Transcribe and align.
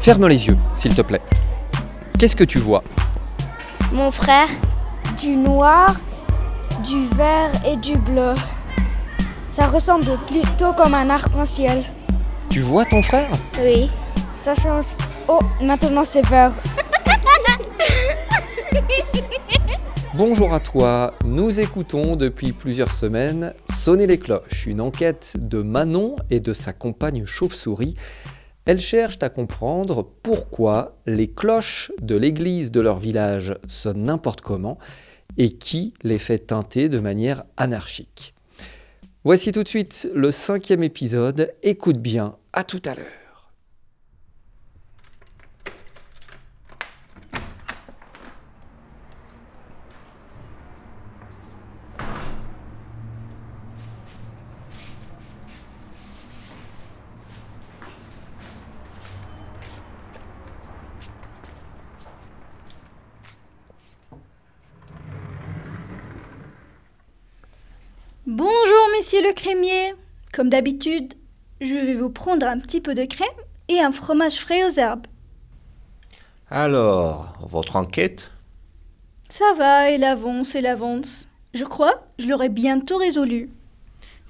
Ferme 0.00 0.26
les 0.26 0.46
yeux, 0.48 0.58
s'il 0.74 0.94
te 0.94 1.02
plaît. 1.02 1.20
Qu'est-ce 2.18 2.34
que 2.34 2.42
tu 2.42 2.58
vois? 2.58 2.82
Mon 3.92 4.10
frère, 4.10 4.48
du 5.16 5.36
noir, 5.36 5.94
du 6.82 7.06
vert 7.14 7.52
et 7.64 7.76
du 7.76 7.96
bleu. 7.96 8.34
Ça 9.48 9.68
ressemble 9.68 10.18
plutôt 10.26 10.72
comme 10.72 10.94
un 10.94 11.08
arc-en-ciel. 11.10 11.84
Tu 12.50 12.60
vois 12.60 12.84
ton 12.84 13.00
frère? 13.00 13.30
Oui, 13.60 13.88
ça 14.40 14.54
change. 14.54 14.86
Oh, 15.28 15.40
maintenant 15.60 16.04
c'est 16.04 16.26
vert. 16.26 16.52
Bonjour 20.18 20.52
à 20.52 20.58
toi, 20.58 21.14
nous 21.24 21.60
écoutons 21.60 22.16
depuis 22.16 22.50
plusieurs 22.50 22.92
semaines 22.92 23.54
Sonner 23.72 24.08
les 24.08 24.18
cloches, 24.18 24.66
une 24.66 24.80
enquête 24.80 25.36
de 25.38 25.62
Manon 25.62 26.16
et 26.28 26.40
de 26.40 26.52
sa 26.52 26.72
compagne 26.72 27.24
chauve-souris. 27.24 27.94
Elles 28.64 28.80
cherchent 28.80 29.20
à 29.20 29.28
comprendre 29.28 30.04
pourquoi 30.24 30.98
les 31.06 31.28
cloches 31.28 31.92
de 32.02 32.16
l'église 32.16 32.72
de 32.72 32.80
leur 32.80 32.98
village 32.98 33.54
sonnent 33.68 34.02
n'importe 34.02 34.40
comment 34.40 34.78
et 35.36 35.50
qui 35.50 35.94
les 36.02 36.18
fait 36.18 36.40
teinter 36.40 36.88
de 36.88 36.98
manière 36.98 37.44
anarchique. 37.56 38.34
Voici 39.22 39.52
tout 39.52 39.62
de 39.62 39.68
suite 39.68 40.10
le 40.16 40.32
cinquième 40.32 40.82
épisode. 40.82 41.54
Écoute 41.62 41.98
bien, 41.98 42.34
à 42.52 42.64
tout 42.64 42.82
à 42.86 42.96
l'heure. 42.96 43.28
Bonjour, 68.30 68.87
messieurs 68.98 69.22
le 69.22 69.32
crémier. 69.32 69.94
Comme 70.32 70.48
d'habitude, 70.48 71.14
je 71.60 71.74
vais 71.74 71.94
vous 71.94 72.10
prendre 72.10 72.44
un 72.46 72.58
petit 72.58 72.80
peu 72.80 72.94
de 72.94 73.04
crème 73.04 73.28
et 73.68 73.78
un 73.78 73.92
fromage 73.92 74.38
frais 74.38 74.64
aux 74.64 74.76
herbes. 74.76 75.06
Alors, 76.50 77.34
votre 77.48 77.76
enquête? 77.76 78.32
Ça 79.28 79.52
va, 79.56 79.88
elle 79.88 80.02
avance, 80.02 80.56
elle 80.56 80.66
avance. 80.66 81.28
Je 81.54 81.64
crois, 81.64 82.08
je 82.18 82.26
l'aurai 82.26 82.48
bientôt 82.48 82.96
résolu. 82.96 83.50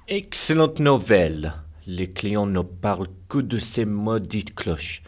Excellente 0.07 0.81
nouvelle. 0.81 1.55
Les 1.87 2.07
clients 2.07 2.47
ne 2.47 2.61
parlent 2.61 3.09
que 3.31 3.39
de 3.39 3.59
ces 3.59 3.87
maudites 3.87 4.55
cloches. 4.55 5.03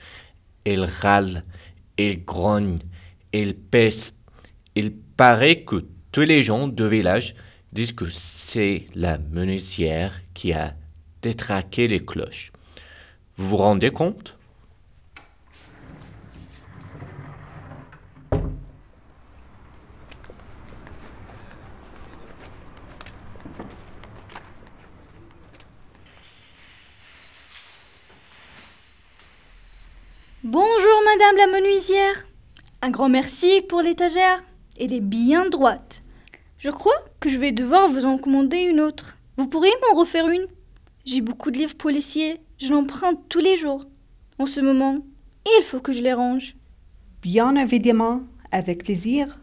Elles 0.64 0.88
râlent, 1.02 1.44
elles 1.98 2.24
grognent, 2.24 2.78
elles 3.32 3.54
pestent. 3.54 4.16
Il 4.74 4.94
paraît 4.94 5.64
que 5.64 5.84
tous 6.12 6.22
les 6.22 6.42
gens 6.42 6.66
du 6.66 6.88
village 6.88 7.34
disent 7.72 7.92
que 7.92 8.08
c'est 8.08 8.86
la 8.94 9.18
menuisière 9.18 10.20
qui 10.34 10.52
a 10.52 10.74
détraqué 11.22 11.88
les 11.88 12.04
cloches. 12.04 12.52
Vous 13.36 13.48
vous 13.48 13.56
rendez 13.56 13.90
compte? 13.90 14.36
Bonjour, 30.42 31.02
madame 31.04 31.36
la 31.36 31.46
menuisière. 31.46 32.26
Un 32.82 32.90
grand 32.90 33.08
merci 33.08 33.62
pour 33.68 33.82
l'étagère. 33.82 34.42
Elle 34.78 34.92
est 34.92 35.00
bien 35.00 35.48
droite. 35.48 36.02
Je 36.58 36.70
crois 36.70 37.04
que 37.20 37.28
je 37.28 37.38
vais 37.38 37.52
devoir 37.52 37.88
vous 37.88 38.06
en 38.06 38.18
commander 38.18 38.58
une 38.58 38.80
autre. 38.80 39.16
Vous 39.36 39.46
pourriez 39.46 39.72
m'en 39.82 39.98
refaire 39.98 40.28
une? 40.28 40.46
J'ai 41.04 41.20
beaucoup 41.20 41.50
de 41.50 41.58
livres 41.58 41.76
policiers. 41.76 42.40
Je 42.58 42.72
l'emprunte 42.72 43.20
tous 43.28 43.38
les 43.38 43.56
jours. 43.56 43.84
En 44.38 44.46
ce 44.46 44.60
moment, 44.60 44.98
il 45.46 45.62
faut 45.62 45.80
que 45.80 45.92
je 45.92 46.02
les 46.02 46.14
range. 46.14 46.56
Bien 47.22 47.54
évidemment, 47.56 48.22
avec 48.52 48.84
plaisir. 48.84 49.38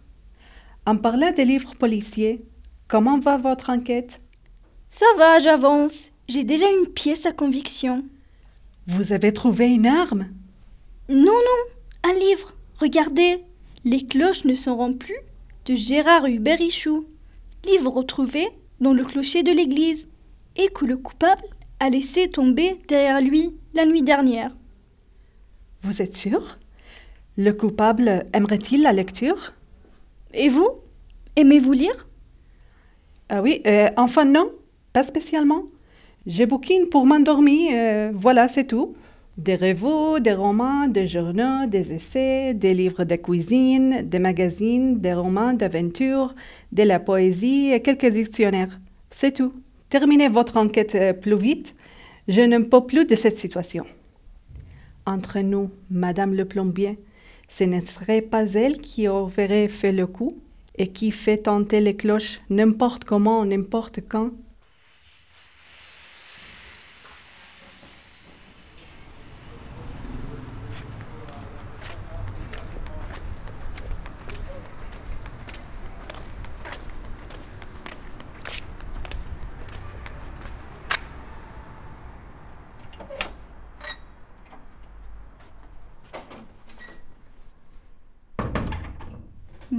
En 0.86 0.98
parlant 0.98 1.32
des 1.32 1.46
livres 1.46 1.76
policiers, 1.76 2.40
comment 2.88 3.20
va 3.20 3.38
votre 3.38 3.70
enquête? 3.70 4.22
Ça 4.88 5.06
va, 5.18 5.40
j'avance. 5.40 6.10
J'ai 6.28 6.44
déjà 6.44 6.66
une 6.70 6.88
pièce 6.88 7.26
à 7.26 7.32
conviction. 7.32 8.04
Vous 8.88 9.14
avez 9.14 9.34
trouvé 9.34 9.68
une 9.68 9.86
arme? 9.86 10.28
Non, 11.10 11.26
non, 11.26 12.10
un 12.10 12.14
livre. 12.14 12.54
Regardez, 12.80 13.44
les 13.84 14.02
cloches 14.02 14.46
ne 14.46 14.56
seront 14.56 14.94
plus 14.94 15.18
de 15.66 15.76
Gérard 15.76 16.26
Hubert-Ichou, 16.26 17.06
livre 17.68 17.92
retrouvé 17.92 18.48
dans 18.80 18.94
le 18.94 19.04
clocher 19.04 19.44
de 19.44 19.52
l'église 19.52 20.08
et 20.56 20.70
que 20.70 20.86
le 20.86 20.98
coupable 20.98 21.44
a 21.80 21.90
laissé 21.90 22.30
tomber 22.30 22.80
derrière 22.88 23.22
lui 23.22 23.56
la 23.74 23.86
nuit 23.86 24.02
dernière. 24.02 24.52
Vous 25.82 26.02
êtes 26.02 26.16
sûr? 26.16 26.58
Le 27.38 27.52
coupable 27.52 28.26
aimerait-il 28.34 28.82
la 28.82 28.94
lecture? 28.94 29.54
Et 30.34 30.50
vous? 30.50 30.70
Aimez-vous 31.36 31.74
lire? 31.74 32.08
Ah 33.30 33.42
oui, 33.42 33.62
euh, 33.68 33.90
enfin 33.98 34.26
non, 34.26 34.50
pas 34.94 35.04
spécialement. 35.04 35.64
J'ai 36.26 36.46
bouquine 36.46 36.90
pour 36.90 37.06
m'endormir, 37.06 37.72
euh, 37.74 38.12
voilà, 38.14 38.48
c'est 38.48 38.66
tout. 38.66 38.96
Des 39.38 39.56
revues, 39.56 40.20
des 40.20 40.34
romans, 40.34 40.88
des 40.88 41.06
journaux, 41.06 41.68
des 41.68 41.94
essais, 41.94 42.56
des 42.56 42.74
livres 42.74 43.04
de 43.04 43.16
cuisine, 43.16 44.02
des 44.04 44.18
magazines, 44.18 45.00
des 45.00 45.14
romans 45.14 45.54
d'aventure, 45.54 46.34
de 46.72 46.82
la 46.82 47.00
poésie 47.00 47.72
et 47.72 47.84
quelques 47.84 48.10
dictionnaires. 48.10 48.80
C'est 49.12 49.34
tout. 49.34 49.54
Terminez 49.90 50.28
votre 50.28 50.58
enquête 50.58 50.96
euh, 50.96 51.14
plus 51.14 51.38
vite. 51.38 51.76
Je 52.28 52.42
ne 52.42 52.58
peux 52.58 52.84
plus 52.86 53.06
de 53.06 53.14
cette 53.16 53.38
situation. 53.38 53.86
Entre 55.06 55.40
nous, 55.40 55.70
Madame 55.92 56.34
le 56.34 56.46
plombier, 56.46 56.98
ce 57.48 57.64
ne 57.64 57.80
serait 57.80 58.22
pas 58.22 58.52
elle 58.54 58.80
qui 58.80 59.08
aurait 59.08 59.68
fait 59.68 59.92
le 59.92 60.08
coup 60.08 60.36
et 60.80 60.88
qui 60.88 61.12
fait 61.12 61.38
tenter 61.38 61.80
les 61.80 61.96
cloches 61.96 62.40
n'importe 62.50 63.06
comment, 63.06 63.46
n'importe 63.46 64.00
quand? 64.10 64.32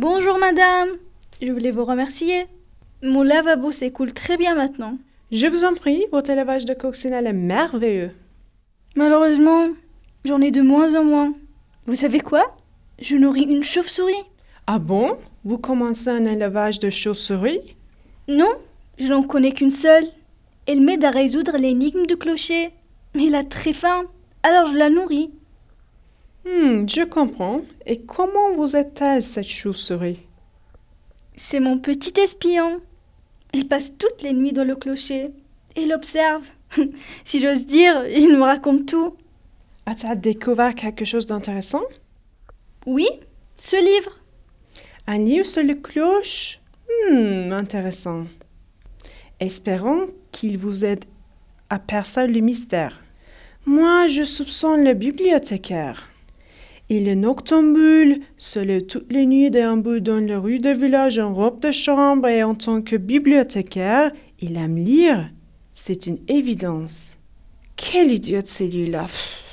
Bonjour 0.01 0.39
madame, 0.39 0.91
je 1.43 1.51
voulais 1.51 1.73
vous 1.73 1.85
remercier. 1.85 2.47
Mon 3.03 3.25
lavabo 3.25 3.73
s'écoule 3.73 4.13
très 4.13 4.37
bien 4.37 4.55
maintenant. 4.55 4.97
Je 5.33 5.49
vous 5.49 5.65
en 5.65 5.75
prie, 5.75 6.05
votre 6.13 6.31
élevage 6.31 6.67
de 6.67 6.73
coccinelle 6.73 7.27
est 7.27 7.33
merveilleux. 7.33 8.13
Malheureusement, 8.95 9.67
j'en 10.25 10.41
ai 10.41 10.53
de 10.53 10.63
moins 10.63 10.95
en 10.95 11.03
moins. 11.03 11.35
Vous 11.87 11.97
savez 11.97 12.21
quoi? 12.21 12.57
Je 13.01 13.17
nourris 13.17 13.43
une 13.43 13.65
chauve-souris. 13.65 14.23
Ah 14.69 14.79
bon? 14.79 15.17
Vous 15.43 15.59
commencez 15.59 16.11
un 16.11 16.27
élevage 16.27 16.79
de 16.79 16.91
chauves-souris? 16.91 17.75
Non, 18.29 18.53
je 19.01 19.09
n'en 19.09 19.25
connais 19.25 19.51
qu'une 19.51 19.73
seule. 19.73 20.07
Elle 20.67 20.81
m'aide 20.81 21.05
à 21.05 21.11
résoudre 21.11 21.57
l'énigme 21.59 22.07
du 22.07 22.17
clocher. 22.17 22.71
Mais 23.17 23.27
elle 23.27 23.35
a 23.35 23.43
très 23.43 23.73
faim, 23.73 24.05
alors 24.45 24.67
je 24.67 24.77
la 24.77 24.91
nourris. 24.91 25.33
Hmm, 26.45 26.89
je 26.89 27.05
comprends. 27.05 27.63
Et 27.87 28.01
comment 28.01 28.55
vous 28.55 28.77
est-elle, 28.77 29.23
cette 29.23 29.47
chauve-souris? 29.47 30.21
C'est 31.37 31.61
mon 31.61 31.79
petit 31.79 32.19
espion. 32.21 32.81
Il 33.53 33.69
passe 33.69 33.97
toutes 33.97 34.23
les 34.23 34.33
nuits 34.33 34.53
dans 34.53 34.65
le 34.65 34.77
clocher. 34.77 35.31
Et 35.77 35.83
il 35.83 35.93
observe. 35.93 36.47
si 37.25 37.41
j'ose 37.41 37.65
dire, 37.67 38.07
il 38.07 38.37
me 38.37 38.43
raconte 38.43 38.87
tout. 38.87 39.17
As-tu 39.87 40.07
découvert 40.19 40.75
quelque 40.75 41.05
chose 41.05 41.27
d'intéressant? 41.27 41.85
Oui, 42.87 43.09
ce 43.57 43.77
livre. 43.77 44.21
Un 45.07 45.19
livre 45.19 45.47
sur 45.47 45.63
le 45.63 45.75
cloche? 45.75 46.61
Hmm, 47.11 47.53
intéressant. 47.53 48.27
Espérons 49.41 50.09
qu'il 50.33 50.59
vous 50.59 50.85
aide 50.85 51.05
à 51.71 51.79
percer 51.79 52.27
le 52.27 52.41
mystère. 52.41 53.01
Moi, 53.67 54.07
je 54.09 54.25
soupçonne 54.25 54.85
le 54.85 54.95
bibliothécaire. 54.95 56.09
Il 56.91 57.07
est 57.07 57.17
noctambule, 57.17 58.21
seul 58.39 58.87
toutes 58.87 59.13
les 59.13 59.27
nuits 59.27 59.51
déambule 59.51 60.01
dans 60.01 60.25
les 60.25 60.37
rues 60.37 60.59
des 60.59 60.73
villages 60.73 61.19
en 61.19 61.35
robe 61.35 61.61
de 61.61 61.71
chambre 61.71 62.29
et 62.29 62.43
en 62.43 62.55
tant 62.55 62.81
que 62.81 62.97
bibliothécaire, 62.97 64.11
il 64.41 64.57
aime 64.57 64.77
lire. 64.77 65.31
C'est 65.71 66.07
une 66.07 66.19
évidence. 66.29 67.19
Quel 67.77 68.11
idiot 68.11 68.41
celui-là. 68.43 69.03
pff. 69.03 69.49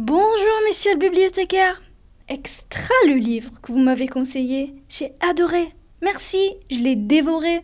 Bonjour, 0.00 0.60
monsieur 0.78 0.92
le 0.92 1.00
bibliothécaire. 1.00 1.82
Extra 2.28 2.94
le 3.08 3.16
livre 3.16 3.50
que 3.60 3.72
vous 3.72 3.80
m'avez 3.80 4.06
conseillé. 4.06 4.76
J'ai 4.88 5.10
adoré. 5.18 5.74
Merci, 6.02 6.54
je 6.70 6.76
l'ai 6.76 6.94
dévoré. 6.94 7.62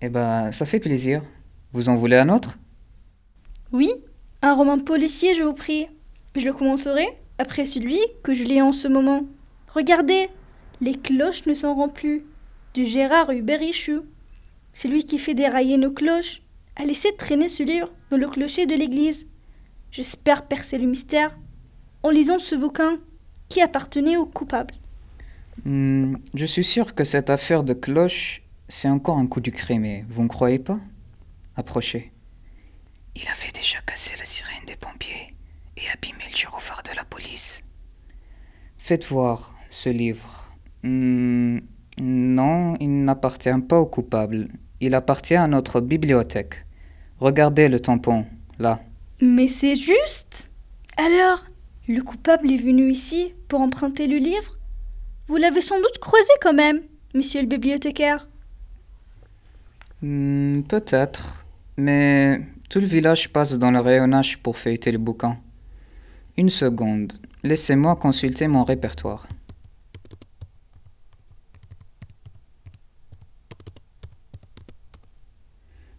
Eh 0.00 0.08
ben, 0.08 0.50
ça 0.50 0.64
fait 0.64 0.80
plaisir. 0.80 1.20
Vous 1.74 1.90
en 1.90 1.96
voulez 1.96 2.16
un 2.16 2.30
autre? 2.30 2.56
Oui, 3.72 3.92
un 4.40 4.54
roman 4.54 4.78
policier, 4.78 5.34
je 5.34 5.42
vous 5.42 5.52
prie. 5.52 5.86
Je 6.34 6.46
le 6.46 6.54
commencerai 6.54 7.06
après 7.36 7.66
celui 7.66 8.00
que 8.22 8.32
je 8.32 8.44
lis 8.44 8.62
en 8.62 8.72
ce 8.72 8.88
moment. 8.88 9.24
Regardez, 9.74 10.30
Les 10.80 10.94
cloches 10.94 11.44
ne 11.44 11.52
s'en 11.52 11.90
plus, 11.90 12.24
de 12.72 12.84
Gérard 12.84 13.32
Hubert-Richoux. 13.32 14.06
Celui 14.72 15.04
qui 15.04 15.18
fait 15.18 15.34
dérailler 15.34 15.76
nos 15.76 15.92
cloches 15.92 16.40
a 16.76 16.84
laissé 16.84 17.14
traîner 17.14 17.50
ce 17.50 17.64
livre 17.64 17.92
dans 18.10 18.16
le 18.16 18.28
clocher 18.28 18.64
de 18.64 18.74
l'église. 18.74 19.26
J'espère 19.90 20.46
percer 20.46 20.78
le 20.78 20.86
mystère 20.86 21.36
en 22.02 22.10
lisant 22.10 22.38
ce 22.38 22.54
bouquin 22.54 22.98
qui 23.48 23.60
appartenait 23.62 24.16
au 24.16 24.26
coupable. 24.26 24.74
Hmm, 25.64 26.16
Je 26.34 26.44
suis 26.46 26.64
sûr 26.64 26.94
que 26.94 27.04
cette 27.04 27.30
affaire 27.30 27.64
de 27.64 27.74
cloche, 27.74 28.42
c'est 28.68 28.88
encore 28.88 29.18
un 29.18 29.26
coup 29.26 29.40
du 29.40 29.52
crémé. 29.52 30.04
Vous 30.10 30.22
ne 30.22 30.28
croyez 30.28 30.58
pas? 30.58 30.78
Approchez. 31.56 32.12
Il 33.16 33.22
avait 33.22 33.52
déjà 33.52 33.78
cassé 33.86 34.14
la 34.18 34.24
sirène 34.24 34.64
des 34.66 34.76
pompiers 34.76 35.28
et 35.76 35.82
abîmé 35.92 36.22
le 36.30 36.36
gyrophare 36.36 36.82
de 36.88 36.94
la 36.96 37.04
police. 37.04 37.62
Faites 38.78 39.06
voir 39.06 39.54
ce 39.70 39.88
livre. 39.88 40.44
Hmm, 40.84 41.58
non, 42.00 42.76
il 42.78 43.04
n'appartient 43.04 43.50
pas 43.68 43.80
au 43.80 43.86
coupable. 43.86 44.48
Il 44.80 44.94
appartient 44.94 45.34
à 45.34 45.48
notre 45.48 45.80
bibliothèque. 45.80 46.64
Regardez 47.18 47.68
le 47.68 47.80
tampon, 47.80 48.26
là. 48.60 48.80
Mais 49.20 49.48
c'est 49.48 49.74
juste? 49.74 50.48
Alors, 50.96 51.44
le 51.88 52.02
coupable 52.02 52.52
est 52.52 52.58
venu 52.58 52.90
ici 52.90 53.32
pour 53.48 53.60
emprunter 53.60 54.06
le 54.06 54.18
livre? 54.18 54.58
Vous 55.26 55.36
l'avez 55.36 55.60
sans 55.60 55.78
doute 55.78 55.98
croisé 56.00 56.30
quand 56.40 56.52
même, 56.54 56.80
monsieur 57.14 57.40
le 57.40 57.46
bibliothécaire. 57.48 58.28
Hmm, 60.02 60.62
Peut-être. 60.62 61.44
Mais 61.76 62.40
tout 62.68 62.80
le 62.80 62.86
village 62.86 63.32
passe 63.32 63.58
dans 63.58 63.70
le 63.70 63.80
rayonnage 63.80 64.38
pour 64.38 64.58
feuilleter 64.58 64.92
le 64.92 64.98
bouquin. 64.98 65.38
Une 66.36 66.50
seconde. 66.50 67.14
Laissez-moi 67.42 67.96
consulter 67.96 68.48
mon 68.48 68.64
répertoire. 68.64 69.26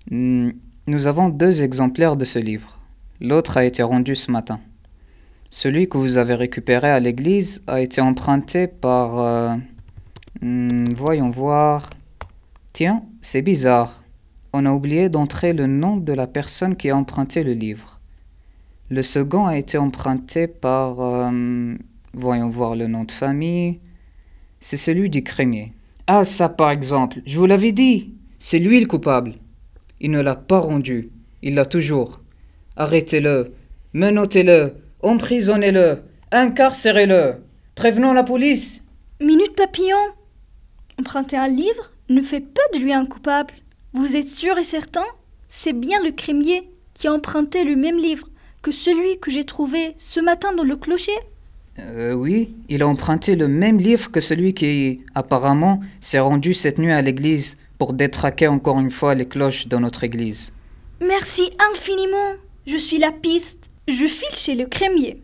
Hmm, 0.09 0.51
Nous 0.87 1.07
avons 1.07 1.29
deux 1.29 1.61
exemplaires 1.61 2.17
de 2.17 2.25
ce 2.25 2.39
livre. 2.39 2.77
L'autre 3.21 3.57
a 3.57 3.65
été 3.65 3.83
rendu 3.83 4.15
ce 4.15 4.31
matin. 4.31 4.59
Celui 5.51 5.89
que 5.89 5.97
vous 5.97 6.17
avez 6.17 6.35
récupéré 6.35 6.89
à 6.89 6.99
l'église 6.99 7.63
a 7.65 7.81
été 7.81 8.01
emprunté 8.01 8.67
par... 8.67 9.17
euh, 9.17 9.55
hmm, 10.41 10.93
voyons 10.95 11.31
voir. 11.31 11.89
Tiens, 12.71 13.03
c'est 13.21 13.41
bizarre. 13.41 14.03
On 14.53 14.67
a 14.67 14.71
oublié 14.71 15.09
d'entrer 15.09 15.53
le 15.53 15.65
nom 15.65 15.97
de 15.97 16.13
la 16.13 16.27
personne 16.27 16.75
qui 16.75 16.91
a 16.91 16.95
emprunté 16.95 17.43
le 17.43 17.53
livre. 17.53 17.99
Le 18.89 19.01
second 19.01 19.47
a 19.47 19.57
été 19.57 19.79
emprunté 19.79 20.47
par... 20.47 20.99
euh, 20.99 21.73
voyons 22.13 22.49
voir 22.49 22.75
le 22.75 22.85
nom 22.85 23.03
de 23.03 23.11
famille. 23.11 23.79
C'est 24.59 24.77
celui 24.77 25.09
du 25.09 25.23
crémier. 25.23 25.73
Ah, 26.05 26.25
ça 26.25 26.49
par 26.49 26.69
exemple, 26.69 27.21
je 27.25 27.39
vous 27.39 27.47
l'avais 27.47 27.71
dit. 27.71 28.13
C'est 28.37 28.59
lui 28.59 28.79
le 28.79 28.85
coupable. 28.85 29.33
Il 29.99 30.11
ne 30.11 30.21
l'a 30.21 30.35
pas 30.35 30.59
rendu. 30.59 31.09
Il 31.41 31.55
l'a 31.55 31.65
toujours. 31.65 32.21
Arrêtez-le. 32.75 33.53
Menottez-le. 33.93 34.75
Emprisonnez-le. 35.01 36.03
Incarcérez-le. 36.31 37.35
Prévenons 37.75 38.13
la 38.13 38.23
police. 38.23 38.83
Minute 39.21 39.55
papillon 39.55 39.97
Emprunter 40.99 41.37
un 41.37 41.47
livre 41.47 41.91
ne 42.09 42.21
fait 42.21 42.41
pas 42.41 42.61
de 42.73 42.79
lui 42.79 42.91
un 42.91 43.05
coupable. 43.05 43.53
Vous 43.93 44.15
êtes 44.15 44.27
sûr 44.27 44.57
et 44.57 44.63
certain? 44.63 45.05
C'est 45.47 45.73
bien 45.73 46.03
le 46.03 46.11
crémier 46.11 46.69
qui 46.93 47.07
a 47.07 47.13
emprunté 47.13 47.63
le 47.63 47.75
même 47.75 47.97
livre 47.97 48.27
que 48.61 48.71
celui 48.71 49.17
que 49.19 49.31
j'ai 49.31 49.45
trouvé 49.45 49.93
ce 49.97 50.19
matin 50.19 50.53
dans 50.53 50.63
le 50.63 50.75
clocher? 50.75 51.17
Euh, 51.79 52.11
oui, 52.11 52.53
il 52.67 52.83
a 52.83 52.87
emprunté 52.87 53.37
le 53.37 53.47
même 53.47 53.77
livre 53.77 54.11
que 54.11 54.19
celui 54.19 54.53
qui, 54.53 55.01
apparemment, 55.15 55.79
s'est 56.01 56.19
rendu 56.19 56.53
cette 56.53 56.77
nuit 56.77 56.91
à 56.91 57.01
l'église 57.01 57.55
pour 57.77 57.93
détraquer 57.93 58.47
encore 58.47 58.79
une 58.79 58.91
fois 58.91 59.15
les 59.15 59.25
cloches 59.25 59.67
dans 59.67 59.79
notre 59.79 60.03
église. 60.03 60.51
Merci 61.01 61.49
infiniment 61.71 62.35
Je 62.67 62.77
suis 62.77 62.97
la 62.97 63.13
piste 63.13 63.68
Je 63.89 64.05
file 64.05 64.35
chez 64.35 64.53
le 64.53 64.67
crémier 64.67 65.19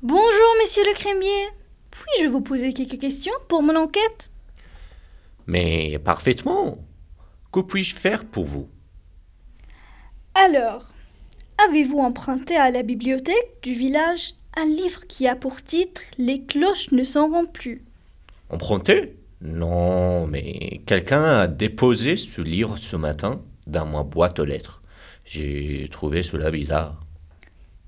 Bonjour, 0.00 0.30
monsieur 0.60 0.84
le 0.84 0.94
crémier. 0.94 1.28
Puis-je 1.90 2.28
vous 2.28 2.40
poser 2.40 2.72
quelques 2.72 3.00
questions 3.00 3.32
pour 3.48 3.64
mon 3.64 3.74
enquête? 3.74 4.30
Mais 5.48 5.98
parfaitement. 5.98 6.78
Que 7.50 7.58
puis-je 7.58 7.96
faire 7.96 8.26
pour 8.26 8.44
vous? 8.44 8.68
Alors, 10.34 10.86
avez-vous 11.66 11.98
emprunté 11.98 12.56
à 12.56 12.70
la 12.70 12.84
bibliothèque 12.84 13.58
du 13.64 13.72
village 13.72 14.34
un 14.58 14.66
livre 14.66 15.06
qui 15.06 15.28
a 15.28 15.36
pour 15.36 15.62
titre 15.62 16.00
Les 16.18 16.42
cloches 16.42 16.90
ne 16.90 17.04
s'en 17.04 17.46
plus 17.46 17.84
Emprunté? 18.50 19.14
Non, 19.40 20.26
mais 20.26 20.80
quelqu'un 20.84 21.22
a 21.22 21.46
déposé 21.46 22.16
ce 22.16 22.40
livre 22.40 22.76
ce 22.80 22.96
matin 22.96 23.40
dans 23.68 23.86
ma 23.86 24.02
boîte 24.02 24.40
aux 24.40 24.44
lettres. 24.44 24.82
J'ai 25.24 25.88
trouvé 25.92 26.22
cela 26.22 26.50
bizarre. 26.50 27.00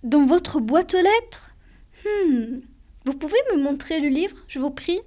Dans 0.05 0.27
votre 0.27 0.61
boîte 0.61 0.95
aux 0.95 1.03
lettres? 1.03 1.51
Hmm. 2.05 2.61
Vous 3.05 3.15
pouvez 3.15 3.39
me 3.53 3.63
montrer 3.63 3.99
le 3.99 4.09
livre, 4.09 4.37
je 4.47 4.61
vous 4.61 4.71
prie? 4.71 5.01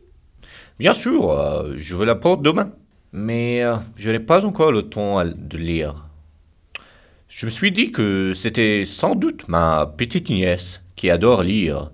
Bien 0.79 0.93
sûr, 0.93 1.31
euh, 1.31 1.75
je 1.77 1.95
vous 1.95 2.03
l'apporte 2.03 2.41
demain. 2.41 2.73
Mais 3.13 3.63
euh, 3.63 3.75
je 3.95 4.09
n'ai 4.09 4.19
pas 4.19 4.43
encore 4.43 4.73
le 4.73 4.89
temps 4.89 5.23
de 5.23 5.57
lire. 5.57 6.09
Je 7.29 7.45
me 7.45 7.51
suis 7.51 7.71
dit 7.71 7.91
que 7.91 8.33
c'était 8.35 8.83
sans 8.83 9.15
doute 9.15 9.47
ma 9.47 9.85
petite 9.97 10.29
nièce, 10.29 10.82
qui 10.95 11.09
adore 11.09 11.43
lire, 11.43 11.91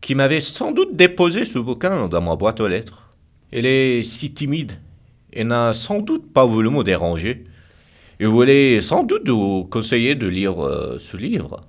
qui 0.00 0.14
m'avait 0.14 0.40
sans 0.40 0.72
doute 0.72 0.96
déposé 0.96 1.44
ce 1.44 1.58
bouquin 1.58 2.08
dans 2.08 2.20
ma 2.20 2.36
boîte 2.36 2.60
aux 2.60 2.68
lettres. 2.68 3.10
Elle 3.52 3.66
est 3.66 4.02
si 4.02 4.32
timide 4.32 4.80
et 5.32 5.44
n'a 5.44 5.72
sans 5.72 6.00
doute 6.00 6.32
pas 6.32 6.44
voulu 6.44 6.70
me 6.70 6.82
déranger. 6.82 7.44
Et 8.20 8.26
voulait 8.26 8.80
sans 8.80 9.04
doute 9.04 9.28
vous 9.28 9.64
conseiller 9.64 10.16
de 10.16 10.26
lire 10.26 10.64
euh, 10.64 10.98
ce 10.98 11.16
livre. 11.16 11.68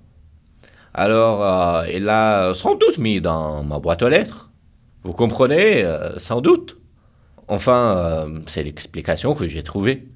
Alors, 0.94 1.44
euh, 1.44 1.84
elle 1.88 2.04
l'a 2.04 2.54
sans 2.54 2.76
doute 2.76 2.98
mis 2.98 3.22
dans 3.22 3.64
ma 3.64 3.80
boîte 3.80 4.02
aux 4.02 4.10
lettres. 4.10 4.50
Vous 5.04 5.14
comprenez, 5.14 5.84
euh, 5.84 6.18
sans 6.18 6.42
doute. 6.42 6.78
Enfin, 7.48 7.96
euh, 7.98 8.40
c'est 8.48 8.64
l'explication 8.64 9.34
que 9.34 9.48
j'ai 9.48 9.64
trouvée. 9.64 10.08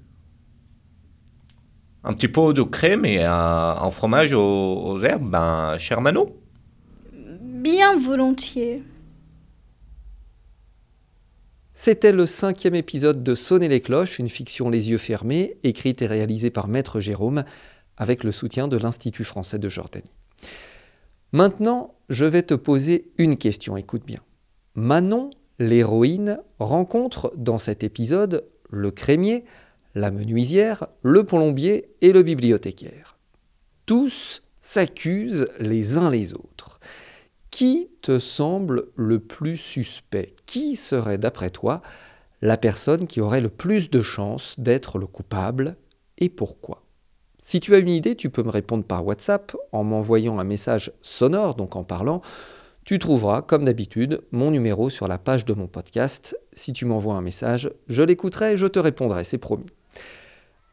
Un 2.03 2.13
petit 2.13 2.27
pot 2.27 2.53
de 2.53 2.63
crème 2.63 3.05
et 3.05 3.23
un, 3.23 3.33
un 3.33 3.91
fromage 3.91 4.33
aux, 4.33 4.99
herbes, 5.01 5.29
ben, 5.29 5.77
cher 5.77 6.01
Mano. 6.01 6.42
Bien 7.75 7.97
volontiers. 7.97 8.83
C'était 11.73 12.11
le 12.11 12.27
cinquième 12.27 12.75
épisode 12.75 13.23
de 13.23 13.33
Sonner 13.33 13.67
les 13.67 13.81
cloches, 13.81 14.19
une 14.19 14.29
fiction 14.29 14.69
les 14.69 14.91
yeux 14.91 14.99
fermés, 14.99 15.57
écrite 15.63 16.03
et 16.03 16.05
réalisée 16.05 16.51
par 16.51 16.67
Maître 16.67 16.99
Jérôme, 16.99 17.43
avec 17.97 18.23
le 18.23 18.31
soutien 18.31 18.67
de 18.67 18.77
l'Institut 18.77 19.23
français 19.23 19.57
de 19.57 19.69
Jordanie. 19.69 20.15
Maintenant, 21.31 21.95
je 22.09 22.25
vais 22.25 22.43
te 22.43 22.53
poser 22.53 23.11
une 23.17 23.37
question, 23.37 23.75
écoute 23.75 24.05
bien. 24.05 24.21
Manon, 24.75 25.31
l'héroïne, 25.57 26.41
rencontre 26.59 27.33
dans 27.37 27.57
cet 27.57 27.83
épisode 27.83 28.45
le 28.69 28.91
crémier, 28.91 29.45
la 29.95 30.11
menuisière, 30.11 30.85
le 31.01 31.23
plombier 31.23 31.89
et 32.01 32.13
le 32.13 32.21
bibliothécaire. 32.21 33.17
Tous 33.87 34.43
s'accusent 34.59 35.47
les 35.59 35.97
uns 35.97 36.11
les 36.11 36.35
autres. 36.35 36.79
Qui 37.53 37.91
te 38.01 38.17
semble 38.17 38.87
le 38.95 39.19
plus 39.19 39.57
suspect? 39.57 40.33
Qui 40.47 40.75
serait, 40.75 41.19
d'après 41.19 41.51
toi, 41.51 41.83
la 42.41 42.57
personne 42.57 43.05
qui 43.05 43.21
aurait 43.21 43.41
le 43.41 43.49
plus 43.49 43.91
de 43.91 44.01
chances 44.01 44.55
d'être 44.57 44.97
le 44.97 45.05
coupable 45.05 45.75
et 46.17 46.29
pourquoi? 46.29 46.81
Si 47.37 47.59
tu 47.59 47.75
as 47.75 47.77
une 47.77 47.89
idée, 47.89 48.15
tu 48.15 48.31
peux 48.31 48.41
me 48.41 48.49
répondre 48.49 48.83
par 48.83 49.05
WhatsApp 49.05 49.55
en 49.71 49.83
m'envoyant 49.83 50.39
un 50.39 50.43
message 50.43 50.93
sonore, 51.03 51.53
donc 51.53 51.75
en 51.75 51.83
parlant. 51.83 52.21
Tu 52.85 52.97
trouveras, 52.97 53.43
comme 53.43 53.65
d'habitude, 53.65 54.21
mon 54.31 54.49
numéro 54.49 54.89
sur 54.89 55.07
la 55.07 55.19
page 55.19 55.45
de 55.45 55.53
mon 55.53 55.67
podcast. 55.67 56.35
Si 56.53 56.73
tu 56.73 56.85
m'envoies 56.85 57.13
un 57.13 57.21
message, 57.21 57.69
je 57.87 58.01
l'écouterai 58.01 58.53
et 58.53 58.57
je 58.57 58.65
te 58.65 58.79
répondrai, 58.79 59.23
c'est 59.23 59.37
promis. 59.37 59.67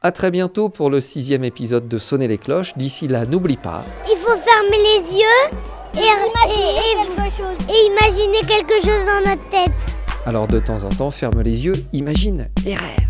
A 0.01 0.13
très 0.13 0.31
bientôt 0.31 0.71
pour 0.71 0.89
le 0.89 1.01
sixième 1.01 1.45
épisode 1.45 1.89
de 1.89 1.99
Sonner 1.99 2.27
les 2.27 2.39
cloches. 2.39 2.75
D'ici 2.79 3.07
là, 3.07 3.27
n'oublie 3.27 3.59
pas. 3.59 3.85
Il 4.11 4.17
faut 4.17 4.35
fermer 4.39 4.79
les 4.79 5.19
yeux 5.19 5.59
et, 5.97 7.87
imaginer 7.87 8.41
quelque 8.47 8.75
chose 8.85 9.05
dans 9.07 9.31
notre 9.31 9.49
tête. 9.49 9.93
Alors 10.27 10.47
de 10.47 10.59
temps 10.59 10.83
en 10.85 10.91
temps, 10.91 11.11
ferme 11.11 11.43
les 11.43 11.65
yeux, 11.65 11.85
imagine 11.93 12.49
et 12.67 12.75
rêve. 12.75 13.10